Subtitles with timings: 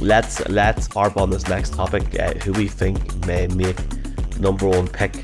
[0.00, 2.18] let's let's harp on this next topic.
[2.18, 3.78] Uh, who we think may make
[4.38, 5.16] number one pick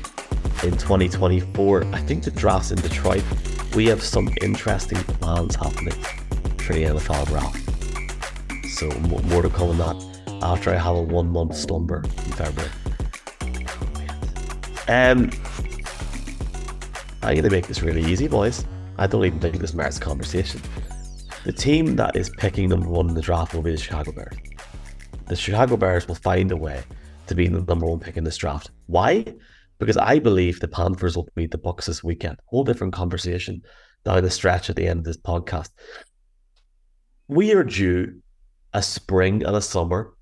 [0.63, 1.85] in 2024.
[1.93, 3.23] I think the draft's in Detroit.
[3.75, 5.93] We have some interesting plans happening
[6.57, 8.69] for the NFL draft.
[8.69, 8.89] So
[9.27, 12.71] more to come on that after I have a one month slumber in February.
[14.87, 15.31] Um,
[17.21, 18.65] I'm to make this really easy, boys.
[18.97, 20.61] I don't even think this merits conversation.
[21.47, 24.35] The team that is picking number one in the draft will be the Chicago Bears.
[25.27, 26.83] The Chicago Bears will find a way
[27.27, 28.71] to be the number one pick in this draft.
[28.87, 29.23] Why?
[29.79, 32.35] Because I believe the Panthers will beat the Bucks this weekend.
[32.47, 33.61] Whole different conversation
[34.03, 35.69] down the stretch at the end of this podcast.
[37.29, 38.21] We are due
[38.73, 40.15] a spring and a summer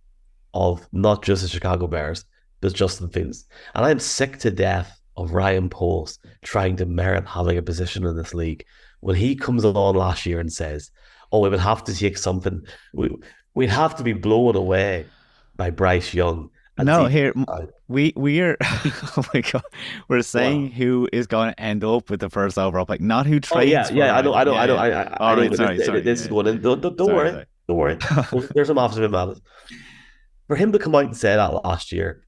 [0.54, 2.24] of not just the Chicago Bears,
[2.62, 3.48] but Justin Fields.
[3.74, 8.16] And I'm sick to death of Ryan Poles trying to merit having a position in
[8.16, 8.64] this league.
[9.00, 10.92] When he comes along last year and says,
[11.32, 13.16] Oh, we would have to take something, we,
[13.54, 15.06] we'd have to be blown away
[15.56, 16.50] by Bryce Young.
[16.78, 18.58] No, here uh, we we are.
[18.62, 19.64] oh my god,
[20.10, 20.76] we're saying wow.
[20.76, 23.92] who is going to end up with the first overall pick, not who trades.
[23.92, 25.80] Oh, yeah, yeah, I know, I know, yeah, I know, I, I, I, right, sorry,
[25.80, 26.62] sorry, this yeah, is going.
[26.62, 27.46] Don't, don't, don't sorry, worry, sorry.
[27.68, 28.48] don't worry.
[28.54, 29.40] There's some opposite matters.
[30.48, 32.26] For him to come out and say that last year,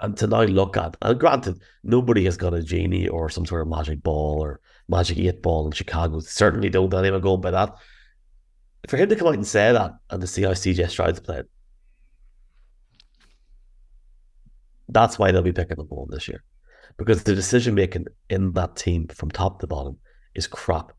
[0.00, 3.62] and to now look at, and granted, nobody has got a genie or some sort
[3.62, 6.20] of magic ball or magic eight ball in Chicago.
[6.20, 7.74] Certainly don't anyone going by that.
[8.88, 11.44] For him to come out and say that, and to see how CJ Stroud's played
[14.88, 16.42] That's why they'll be picking the ball this year.
[16.98, 19.98] Because the decision making in that team from top to bottom
[20.34, 20.92] is crap.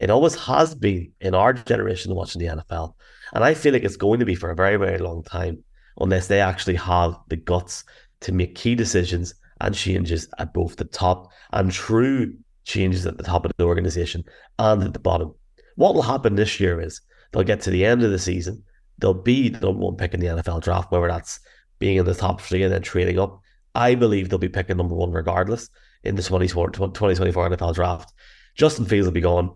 [0.00, 2.94] It always has been in our generation watching the NFL.
[3.32, 5.62] And I feel like it's going to be for a very, very long time
[6.00, 7.84] unless they actually have the guts
[8.20, 12.34] to make key decisions and changes at both the top and true
[12.64, 14.24] changes at the top of the organization
[14.58, 15.34] and at the bottom.
[15.76, 17.00] What will happen this year is
[17.32, 18.62] they'll get to the end of the season,
[18.98, 21.40] they'll be the number one pick in the NFL draft, whether that's
[21.78, 23.40] being in the top three and then trading up.
[23.74, 25.68] I believe they'll be picking number one regardless
[26.04, 28.12] in the 2024 NFL draft.
[28.54, 29.54] Justin Fields will be gone,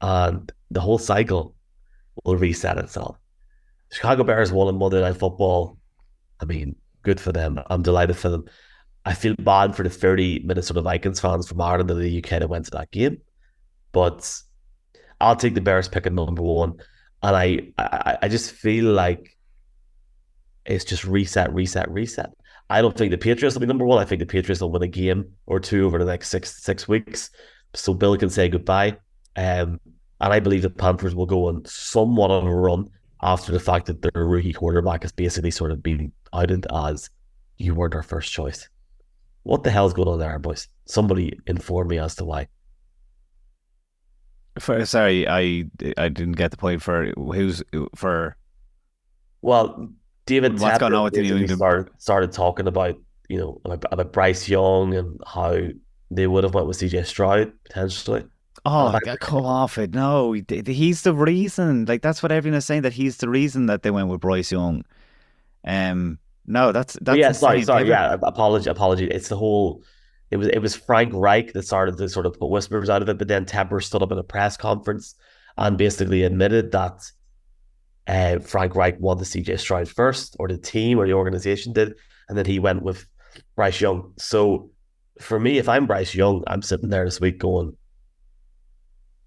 [0.00, 1.54] and the whole cycle
[2.24, 3.16] will reset itself.
[3.92, 5.78] Chicago Bears won on Monday Night Football.
[6.40, 7.60] I mean, good for them.
[7.70, 8.46] I'm delighted for them.
[9.04, 12.48] I feel bad for the 30 Minnesota Vikings fans from Ireland and the UK that
[12.48, 13.18] went to that game,
[13.90, 14.40] but
[15.20, 16.74] I'll take the Bears picking number one.
[17.22, 19.36] And I, I, I just feel like
[20.64, 22.30] it's just reset, reset, reset.
[22.70, 23.98] I don't think the Patriots will be number one.
[24.00, 26.88] I think the Patriots will win a game or two over the next six six
[26.88, 27.30] weeks,
[27.74, 28.96] so Bill can say goodbye.
[29.36, 29.80] Um,
[30.20, 32.88] and I believe the Panthers will go on somewhat on a run
[33.22, 37.10] after the fact that their rookie quarterback has basically sort of been outed as
[37.58, 38.68] you weren't our first choice.
[39.44, 40.68] What the hell's going on there, boys?
[40.86, 42.48] Somebody inform me as to why.
[44.58, 45.64] For, sorry, I
[45.96, 47.62] I didn't get the point for who's
[47.94, 48.36] for.
[49.40, 49.88] Well,
[50.26, 52.96] David what's going on with the New England started, started talking about
[53.28, 55.56] you know about, about, Bryce Young and how
[56.10, 58.24] they would have went with CJ Stroud potentially.
[58.64, 59.94] Oh, like, come off it!
[59.94, 61.86] No, he's the reason.
[61.86, 64.52] Like that's what everyone is saying that he's the reason that they went with Bryce
[64.52, 64.84] Young.
[65.64, 67.32] Um, no, that's that's yeah.
[67.32, 67.88] Sorry, sorry.
[67.88, 69.06] Yeah, apology, apology.
[69.06, 69.82] It's the whole.
[70.30, 73.08] It was it was Frank Reich that started to sort of put whispers out of
[73.08, 75.14] it, but then Tepper stood up in a press conference
[75.58, 77.02] and basically admitted that
[78.06, 81.94] uh, Frank Reich won the CJ Stroud first, or the team or the organization did,
[82.28, 83.06] and then he went with
[83.56, 84.12] Bryce Young.
[84.18, 84.70] So
[85.20, 87.76] for me, if I'm Bryce Young, I'm sitting there this week going,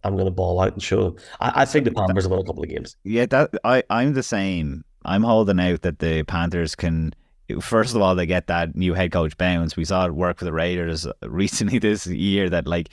[0.03, 1.15] I'm going to ball out and show them.
[1.39, 2.95] I, I think the Panthers will win a couple of games.
[3.03, 4.83] Yeah, that I I'm the same.
[5.05, 7.13] I'm holding out that the Panthers can.
[7.61, 9.77] First of all, they get that new head coach bounce.
[9.77, 12.49] We saw it work for the Raiders recently this year.
[12.49, 12.89] That like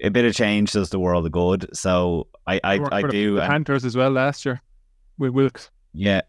[0.00, 1.68] a bit of change does the world of good.
[1.76, 3.36] So I I, I do.
[3.36, 4.60] The Panthers as well last year
[5.18, 5.70] with Wilks.
[5.94, 6.22] Yeah.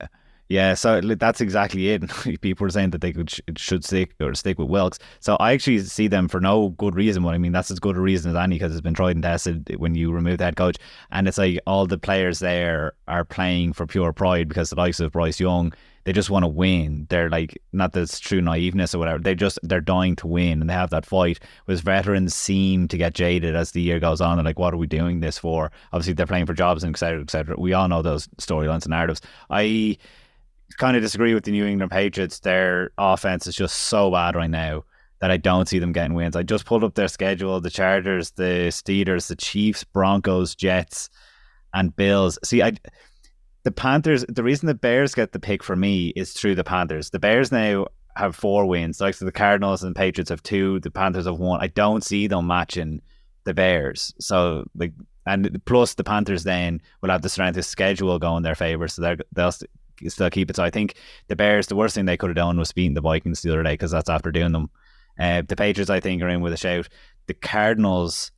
[0.50, 2.04] Yeah, so that's exactly it.
[2.42, 5.00] People are saying that they could should stick or stick with Wilks.
[5.20, 7.24] So I actually see them for no good reason.
[7.24, 9.24] But I mean, that's as good a reason as any because it's been tried and
[9.24, 10.78] tested when you remove the head coach.
[11.12, 15.00] And it's like all the players there are playing for pure pride because the likes
[15.00, 15.74] of Bryce Young,
[16.04, 17.08] they just want to win.
[17.10, 19.20] They're like not this true naiveness or whatever.
[19.20, 21.40] They just they're dying to win and they have that fight.
[21.66, 24.38] Whereas veterans seem to get jaded as the year goes on.
[24.38, 25.72] They're like, what are we doing this for?
[25.94, 27.22] Obviously, they're playing for jobs and etc.
[27.22, 27.56] etc.
[27.58, 29.22] We all know those storylines and narratives.
[29.50, 29.98] I
[30.78, 32.40] kind of disagree with the New England Patriots.
[32.40, 34.84] Their offense is just so bad right now
[35.20, 36.36] that I don't see them getting wins.
[36.36, 41.10] I just pulled up their schedule: the Chargers, the Steelers, the Chiefs, Broncos, Jets,
[41.74, 42.38] and Bills.
[42.44, 42.74] See, I
[43.64, 47.10] the Panthers, the reason the Bears get the pick for me is through the Panthers.
[47.10, 49.00] The Bears now have four wins.
[49.00, 50.80] Like so the Cardinals and Patriots have two.
[50.82, 51.62] The Panthers have one.
[51.62, 53.02] I don't see them matching
[53.46, 54.14] the Bears.
[54.20, 54.94] So like,
[55.26, 58.88] and plus the Panthers then will have the strength of schedule go in their favor.
[58.88, 59.52] So they'll
[60.08, 60.56] still keep it.
[60.56, 60.96] So I think
[61.28, 63.64] the Bears, the worst thing they could have done was beating the Vikings the other
[63.64, 64.70] day because that's after doing them.
[65.20, 66.90] Uh, the Patriots, I think, are in with a shout.
[67.28, 68.32] The Cardinals,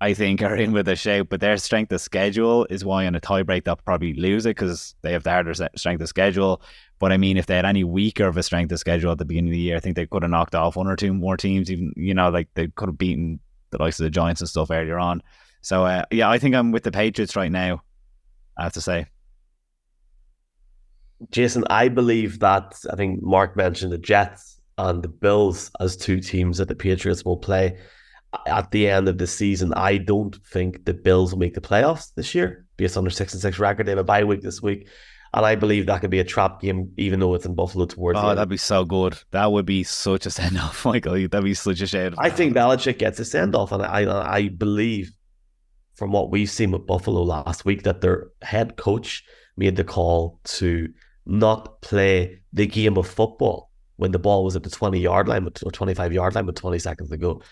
[0.00, 3.14] I think, are in with a shout, but their strength of schedule is why in
[3.14, 6.62] a tiebreak they'll probably lose it because they have the harder strength of schedule.
[6.98, 9.24] But I mean, if they had any weaker of a strength of schedule at the
[9.24, 11.36] beginning of the year, I think they could have knocked off one or two more
[11.36, 11.70] teams.
[11.70, 13.38] Even you know, like they could have beaten
[13.70, 15.22] the likes of the Giants and stuff earlier on.
[15.60, 17.82] So uh, yeah, I think I'm with the Patriots right now.
[18.56, 19.06] I have to say.
[21.30, 26.20] Jason, I believe that I think Mark mentioned the Jets and the Bills as two
[26.20, 27.78] teams that the Patriots will play
[28.46, 29.72] at the end of the season.
[29.74, 33.32] I don't think the Bills will make the playoffs this year based on their six
[33.32, 33.86] and six record.
[33.86, 34.88] They have a bye week this week.
[35.34, 38.18] And I believe that could be a trap game, even though it's in Buffalo towards.
[38.18, 39.16] Oh, that'd be so good.
[39.30, 41.14] That would be such a send off, Michael.
[41.14, 42.14] That'd be such a shame.
[42.18, 45.10] I think Belichick gets a send off, and I I believe
[45.94, 49.24] from what we've seen with Buffalo last week that their head coach
[49.56, 50.92] made the call to
[51.26, 55.48] not play the game of football when the ball was at the 20 yard line
[55.64, 57.42] or 25 yard line with 20 seconds to go.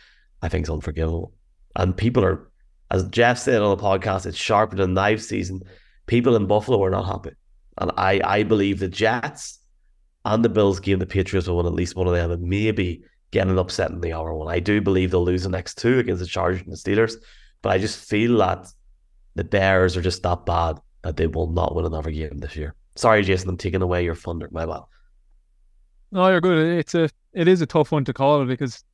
[0.42, 1.32] I think it's unforgivable.
[1.76, 2.50] And people are,
[2.90, 5.60] as Jeff said on the podcast, it's sharper than knife season.
[6.06, 7.30] People in Buffalo are not happy.
[7.78, 9.60] And I, I believe the Jets
[10.24, 13.04] and the Bills game, the Patriots will win at least one of them and maybe
[13.30, 14.52] get an upset in the hour one.
[14.52, 17.14] I do believe they'll lose the next two against the Chargers and the Steelers.
[17.62, 18.66] But I just feel that
[19.34, 22.74] the Bears are just that bad that they will not win another game this year.
[23.00, 24.46] Sorry, Jason, I'm taking away your thunder.
[24.52, 24.82] My bad.
[26.12, 26.78] No, you're good.
[26.78, 28.84] It's a it is a tough one to call because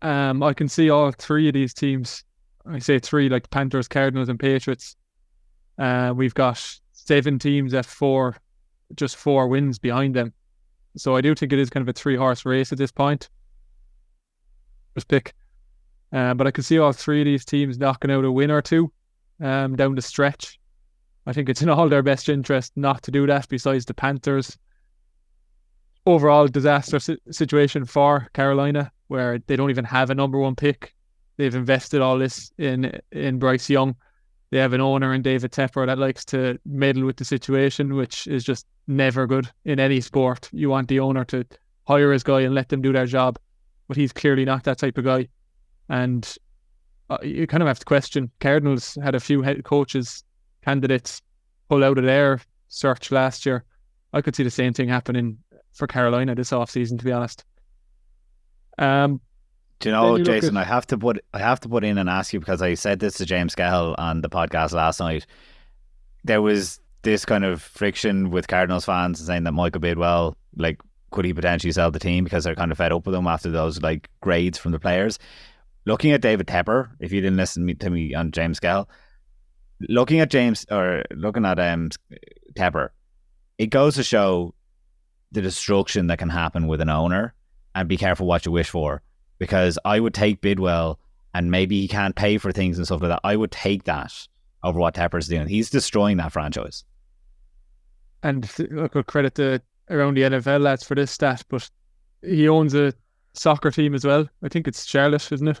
[0.00, 2.22] um I can see all three of these teams.
[2.64, 4.94] I say three, like Panthers, Cardinals, and Patriots.
[5.76, 8.36] Uh, we've got seven teams at four,
[8.94, 10.32] just four wins behind them.
[10.96, 13.28] So I do think it is kind of a three horse race at this point.
[14.94, 15.34] Just pick.
[16.12, 18.62] Uh, but I can see all three of these teams knocking out a win or
[18.62, 18.92] two
[19.42, 20.55] um, down the stretch.
[21.26, 24.56] I think it's in all their best interest not to do that, besides the Panthers.
[26.06, 27.00] Overall, disaster
[27.30, 30.94] situation for Carolina, where they don't even have a number one pick.
[31.36, 33.96] They've invested all this in in Bryce Young.
[34.50, 38.28] They have an owner in David Tepper that likes to meddle with the situation, which
[38.28, 40.48] is just never good in any sport.
[40.52, 41.44] You want the owner to
[41.88, 43.38] hire his guy and let them do their job,
[43.88, 45.26] but he's clearly not that type of guy.
[45.88, 46.36] And
[47.10, 48.30] uh, you kind of have to question.
[48.38, 50.22] Cardinals had a few head coaches
[50.66, 51.22] candidates
[51.68, 53.64] pull out of their search last year.
[54.12, 55.38] I could see the same thing happening
[55.72, 57.44] for Carolina this offseason, to be honest.
[58.78, 59.20] Um,
[59.78, 60.56] do you know, you Jason?
[60.56, 60.62] At...
[60.62, 62.98] I have to put I have to put in and ask you because I said
[62.98, 65.26] this to James Scahill on the podcast last night.
[66.24, 70.80] There was this kind of friction with Cardinals fans saying that Michael Bidwill, like,
[71.12, 73.50] could he potentially sell the team because they're kind of fed up with him after
[73.50, 75.18] those like grades from the players.
[75.84, 78.88] Looking at David Tepper, if you didn't listen to me on James Scahill,
[79.80, 81.90] looking at James or looking at um
[82.54, 82.90] Tepper,
[83.58, 84.54] it goes to show
[85.32, 87.34] the destruction that can happen with an owner
[87.74, 89.02] and be careful what you wish for.
[89.38, 90.96] Because I would take Bidwill
[91.34, 93.20] and maybe he can't pay for things and stuff like that.
[93.22, 94.12] I would take that
[94.62, 95.46] over what Tepper's doing.
[95.46, 96.84] He's destroying that franchise.
[98.22, 101.68] And look, credit to around the NFL lads for this stat, but
[102.22, 102.94] he owns a
[103.34, 104.28] soccer team as well.
[104.42, 105.60] I think it's Charlotte, isn't it?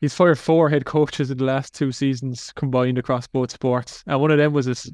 [0.00, 4.20] He's fired four head coaches in the last two seasons combined across both sports, and
[4.20, 4.90] one of them was this,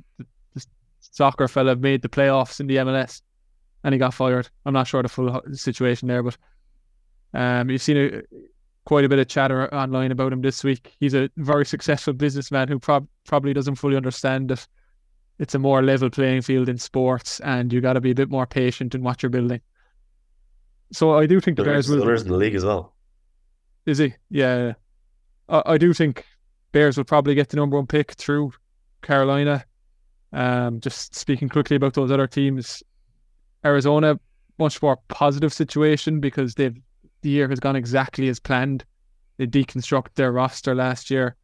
[0.55, 0.67] this
[1.01, 3.23] soccer fella made the playoffs in the MLS,
[3.85, 4.49] and he got fired.
[4.65, 6.37] I'm not sure the full situation there, but
[7.35, 8.23] um, you've seen a,
[8.85, 10.95] quite a bit of chatter online about him this week.
[11.01, 14.67] He's a very successful businessman who prob- probably doesn't fully understand that
[15.39, 18.29] it's a more level playing field in sports, and you got to be a bit
[18.29, 19.61] more patient in what you're building.
[20.93, 22.05] So I do think the Bears will.
[22.05, 22.95] There's in the league as well.
[23.87, 24.15] Is he?
[24.29, 24.75] Yeah.
[25.51, 26.25] I, I do think
[26.73, 28.53] Bears will probably get the number one pick through
[29.03, 29.65] Carolina.
[30.33, 32.83] Um, just speaking quickly about those other teams,
[33.65, 34.19] Arizona
[34.59, 36.77] much more positive situation because they've
[37.23, 38.85] the year has gone exactly as planned.
[39.37, 41.37] They deconstruct their roster last year,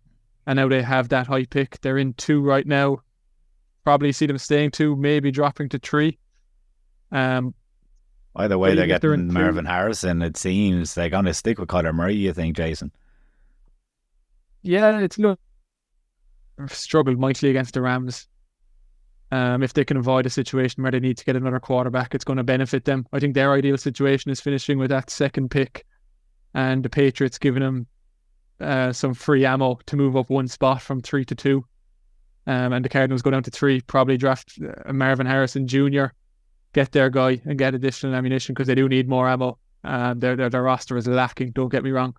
[0.46, 1.80] and now they have that high pick.
[1.80, 2.98] They're in two right now.
[3.84, 6.18] Probably see them staying two, maybe dropping to three.
[7.12, 7.54] Um,
[8.34, 9.70] Either way, they're getting Marvin two.
[9.70, 10.22] Harrison.
[10.22, 12.16] It seems they're going to stick with Kyler Murray.
[12.16, 12.90] You think, Jason?
[14.66, 15.38] Yeah, it's look
[16.68, 18.28] struggled mightily against the Rams.
[19.32, 22.24] Um, if they can avoid a situation where they need to get another quarterback, it's
[22.24, 23.06] going to benefit them.
[23.12, 25.84] I think their ideal situation is finishing with that second pick,
[26.54, 27.86] and the Patriots giving them
[28.60, 31.64] uh, some free ammo to move up one spot from three to two.
[32.46, 36.06] Um, and the Cardinals go down to three, probably draft uh, Marvin Harrison Jr.,
[36.72, 39.58] get their guy and get additional ammunition because they do need more ammo.
[39.82, 41.50] Um, their, their their roster is lacking.
[41.50, 42.14] Don't get me wrong.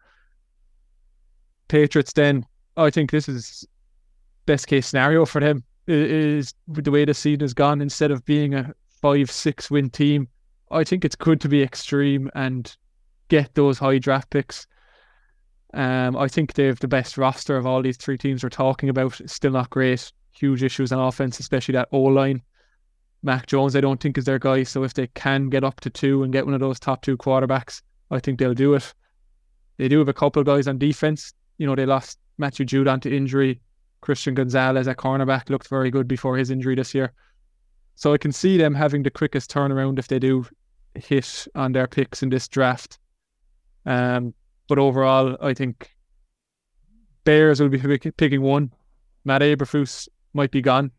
[1.68, 2.46] Patriots then,
[2.76, 3.66] I think this is
[4.46, 5.64] best case scenario for them.
[5.88, 7.82] is the way the season has gone.
[7.82, 10.28] Instead of being a five, six win team,
[10.72, 12.76] I think it's good to be extreme and
[13.30, 14.68] get those high draft picks.
[15.74, 18.90] Um, I think they have the best roster of all these three teams we're talking
[18.90, 19.20] about.
[19.26, 20.12] Still not great.
[20.32, 22.42] Huge issues on offense, especially that O line.
[23.24, 24.64] Mac Jones, I don't think is their guy.
[24.64, 27.18] So if they can get up to two and get one of those top two
[27.18, 27.82] quarterbacks,
[28.12, 28.94] I think they'll do it.
[29.78, 31.34] They do have a couple of guys on defense.
[31.58, 33.60] You know, they lost Matthew Judon to injury.
[34.02, 37.14] Christian Gonzalez at cornerback looked very good before his injury this year.
[37.96, 40.46] So I can see them having the quickest turnaround if they do
[40.94, 43.00] hit on their picks in this draft.
[43.86, 44.34] Um,
[44.68, 45.90] but overall, I think
[47.24, 47.80] Bears will be
[48.12, 48.72] picking one.
[49.26, 50.92] Matt Eberflus might be gone.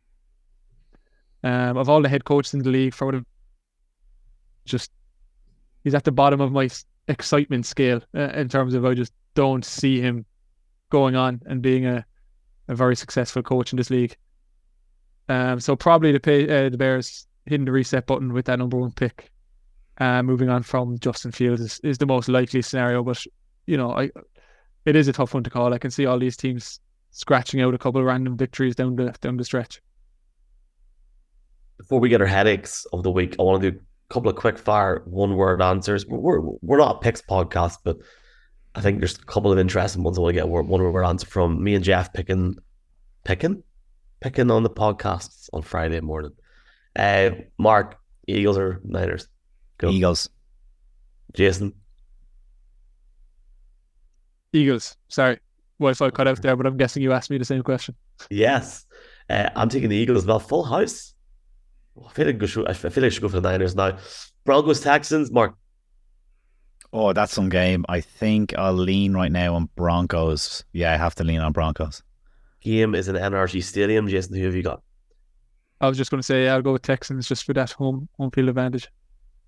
[1.45, 3.23] Um, of all the head coaches in the league, for what
[4.65, 4.91] just
[5.85, 6.69] he's at the bottom of my
[7.07, 10.27] excitement scale uh, in terms of I just don't see him
[10.91, 12.05] going on and being a,
[12.69, 14.17] a very successful coach in this league.
[15.29, 18.77] Um, so probably the pay, uh, the Bears hitting the reset button with that number
[18.77, 19.31] one pick.
[19.99, 23.23] Uh, moving on from Justin Fields is, is the most likely scenario, but
[23.67, 24.11] you know, I
[24.85, 25.75] it is a tough one to call.
[25.75, 26.81] I can see all these teams
[27.11, 29.83] scratching out a couple of random victories down the down the stretch.
[31.79, 34.37] Before we get our headaches of the week, I want to do a couple of
[34.37, 36.07] quick fire one word answers.
[36.07, 37.99] We're we're not a picks podcast, but
[38.75, 41.27] I think there's a couple of interesting ones I want to get one word answer
[41.27, 42.57] from me and Jeff picking
[43.25, 43.63] picking
[44.21, 46.33] picking on the podcasts on Friday morning.
[46.97, 47.97] Uh, Mark,
[48.27, 49.29] Eagles or Niners?
[49.79, 49.91] Go.
[49.91, 50.29] Eagles.
[51.35, 51.73] Jason.
[54.53, 54.97] Eagles.
[55.09, 55.39] Sorry,
[55.79, 57.95] Wi-Fi cut out there, but I'm guessing you asked me the same question.
[58.31, 58.87] Yes,
[59.31, 60.19] uh, I'm taking the Eagles.
[60.19, 61.15] As well, full house.
[62.05, 63.99] I feel like I, should, I feel like I should go for the Niners now.
[64.45, 65.31] Broncos Texans.
[65.31, 65.55] Mark.
[66.93, 67.85] Oh, that's some game.
[67.89, 70.65] I think I'll lean right now on Broncos.
[70.73, 72.03] Yeah, I have to lean on Broncos.
[72.61, 74.09] Game is in NRG Stadium.
[74.09, 74.83] Jason, who have you got?
[75.81, 78.09] I was just going to say, yeah, I'll go with Texans just for that home
[78.17, 78.89] home field advantage.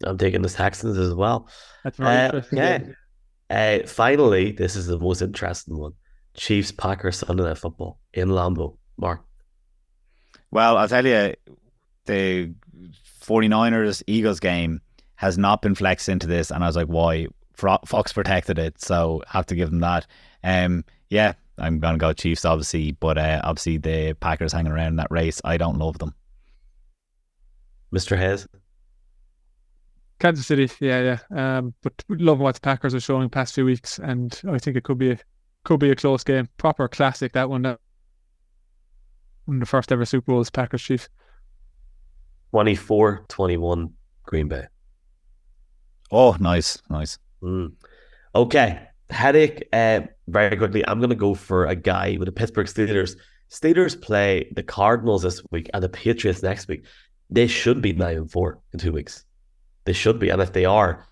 [0.04, 1.48] I'm taking the Texans as well.
[1.82, 2.58] That's very uh, interesting.
[2.58, 2.88] Yeah.
[3.50, 5.92] Uh, finally, this is the most interesting one.
[6.34, 8.76] Chiefs Packers Sunday Night Football in Lambeau.
[8.96, 9.24] Mark.
[10.50, 11.34] Well, I'll tell you,
[12.06, 12.54] the
[13.22, 14.80] 49ers Eagles game
[15.20, 17.26] has not been flexed into this, and I was like, why?
[17.54, 20.06] Fox protected it, so have to give them that.
[20.42, 24.96] Um, yeah, I'm gonna go Chiefs, obviously, but uh, obviously the Packers hanging around in
[24.96, 25.38] that race.
[25.44, 26.14] I don't love them.
[27.94, 28.16] Mr.
[28.16, 28.48] Hayes.
[30.20, 31.58] Kansas City, yeah, yeah.
[31.58, 34.84] Um, but love what the Packers are showing past few weeks, and I think it
[34.84, 35.18] could be a
[35.64, 36.48] could be a close game.
[36.56, 37.60] Proper classic that one.
[37.60, 37.78] That
[39.44, 41.10] one of the first ever Super Bowls, Packers Chiefs.
[42.54, 43.92] 24-21
[44.24, 44.66] Green Bay.
[46.10, 47.18] Oh, nice, nice.
[47.42, 47.72] Mm.
[48.34, 49.68] Okay, headache.
[49.72, 53.16] Uh, very quickly, I'm going to go for a guy with the Pittsburgh Steelers.
[53.50, 56.84] Steelers play the Cardinals this week and the Patriots next week.
[57.30, 59.24] They should be nine and four in two weeks.
[59.84, 60.30] They should be.
[60.30, 61.06] And if they are,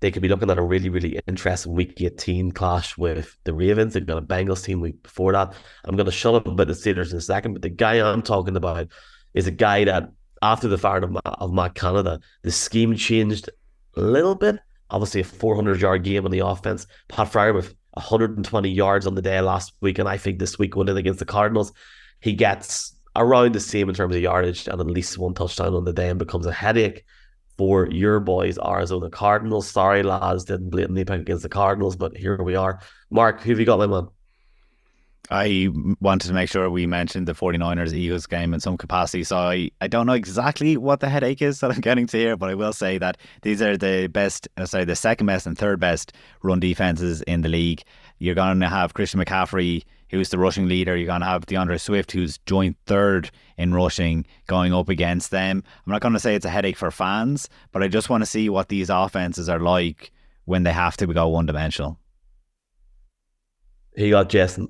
[0.00, 3.94] they could be looking at a really, really interesting week 18 clash with the Ravens.
[3.94, 5.52] They've got a Bengals team week before that.
[5.84, 8.22] I'm going to shut up about the Steelers in a second, but the guy I'm
[8.22, 8.88] talking about
[9.34, 10.10] is a guy that
[10.42, 13.50] after the firing of, of Matt Canada, the scheme changed
[13.96, 14.58] little bit.
[14.90, 16.86] Obviously, a 400 yard game on the offense.
[17.08, 20.76] Pat Fryer with 120 yards on the day last week, and I think this week
[20.76, 21.72] in against the Cardinals.
[22.20, 25.84] He gets around the same in terms of yardage and at least one touchdown on
[25.84, 27.04] the day and becomes a headache
[27.58, 29.68] for your boys, Arizona Cardinals.
[29.68, 32.80] Sorry, lads, didn't blatantly pick against the Cardinals, but here we are.
[33.10, 34.08] Mark, who have you got, my man?
[35.30, 35.68] I
[36.00, 39.22] wanted to make sure we mentioned the 49ers Eagles game in some capacity.
[39.22, 42.36] So I, I don't know exactly what the headache is that I'm getting to here,
[42.36, 45.56] but I will say that these are the best, uh, sorry, the second best and
[45.56, 47.82] third best run defenses in the league.
[48.18, 50.96] You're going to have Christian McCaffrey who's the rushing leader.
[50.96, 55.62] You're going to have D'Andre Swift, who's joint third in rushing, going up against them.
[55.86, 58.26] I'm not going to say it's a headache for fans, but I just want to
[58.26, 60.10] see what these offenses are like
[60.44, 61.98] when they have to go one dimensional.
[63.96, 64.68] He got Jason.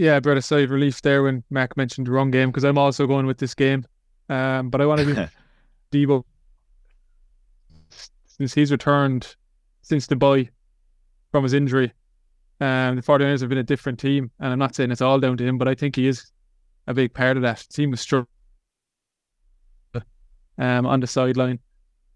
[0.00, 2.64] Yeah, I brought a sigh of relief there when Mac mentioned the wrong game because
[2.64, 3.84] I'm also going with this game.
[4.30, 5.30] Um, but I want to
[5.90, 6.24] do Deebo
[8.26, 9.36] since he's returned
[9.82, 10.48] since the bye
[11.32, 11.92] from his injury.
[12.62, 15.36] Um, the 49ers have been a different team, and I'm not saying it's all down
[15.36, 16.32] to him, but I think he is
[16.86, 17.58] a big part of that.
[17.58, 18.26] The team was struggling
[20.56, 21.58] um, on the sideline,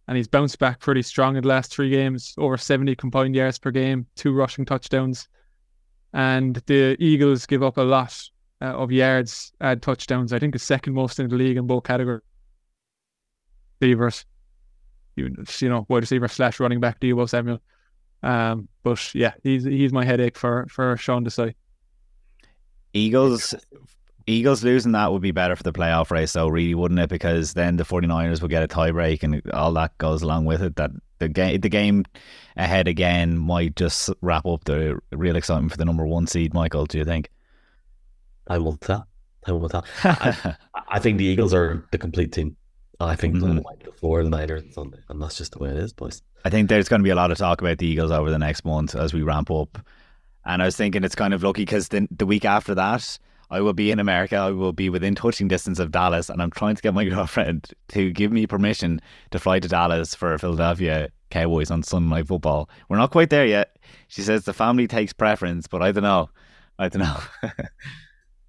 [0.08, 3.58] and he's bounced back pretty strong in the last three games, over 70 combined yards
[3.58, 5.28] per game, two rushing touchdowns.
[6.14, 8.16] And the Eagles give up a lot
[8.62, 10.33] uh, of yards, add touchdowns.
[10.33, 12.23] I think the second most in the league in both categories.
[13.80, 14.25] Receivers,
[15.16, 17.61] you, you know, wide receiver slash running back, Deebo Samuel.
[18.23, 21.54] Um, but yeah, he's he's my headache for for Sean Desai.
[22.94, 23.54] Eagles
[24.26, 27.11] Eagles losing that would be better for the playoff race, though, really, wouldn't it?
[27.11, 30.76] Because then the 49ers would get a tiebreak and all that goes along with it.
[30.76, 32.04] That the game, the game
[32.57, 36.54] ahead again might just wrap up the real excitement for the number one seed.
[36.54, 37.31] Michael, do you think?
[38.49, 39.07] I will tell.
[39.47, 39.85] I will tell.
[40.04, 40.57] I,
[40.88, 42.57] I think the Eagles are the complete team.
[43.00, 43.59] I think mm-hmm.
[43.85, 46.23] the floor the Niners on Sunday, and that's just the way it is, boys.
[46.45, 48.38] I think there's going to be a lot of talk about the Eagles over the
[48.38, 49.78] next month as we ramp up.
[50.45, 53.19] And I was thinking it's kind of lucky because the, the week after that,
[53.50, 54.36] I will be in America.
[54.36, 57.70] I will be within touching distance of Dallas, and I'm trying to get my girlfriend
[57.88, 62.68] to give me permission to fly to Dallas for Philadelphia Cowboys on Sunday Night Football.
[62.88, 63.76] We're not quite there yet.
[64.08, 66.30] She says the family takes preference, but I don't know.
[66.78, 67.20] I don't know.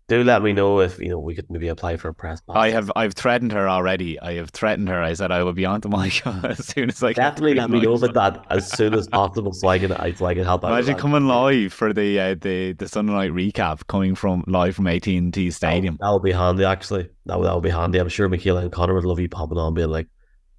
[0.07, 2.55] do let me know if you know we could maybe apply for a press pass.
[2.55, 4.19] I have I've threatened her already.
[4.19, 5.01] I have threatened her.
[5.01, 7.81] I said I will be on to Mike as soon as I definitely let me
[7.81, 10.71] know about that as soon as possible so I can so I can help out.
[10.71, 14.87] Imagine coming live for the uh, the the Sunday night recap coming from live from
[14.87, 15.97] AT and T Stadium.
[15.99, 17.09] That would be handy actually.
[17.25, 17.97] That would that would be handy.
[17.99, 20.07] I'm sure Michaela and Connor would love you popping on being like,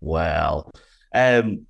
[0.01, 0.73] well.
[1.15, 1.67] Um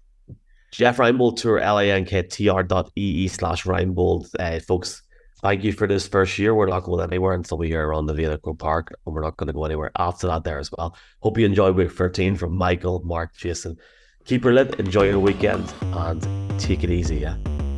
[0.73, 4.28] Jeff Reinebold tour L-A-N-K-T-R dot E-E slash Reinebold.
[4.38, 5.02] Uh, folks,
[5.47, 6.57] thank you for this first year.
[6.57, 9.47] We're not going anywhere until we here around the Vehicle Park, and we're not going
[9.47, 10.97] to go anywhere after that there as well.
[11.21, 13.79] Hope you enjoyed week 13 from Michael, Mark, Jason.
[14.25, 16.21] Keep her lit, enjoy your weekend, and
[16.59, 17.19] take it easy.
[17.19, 17.37] Yeah,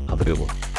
[0.09, 0.78] have a good one.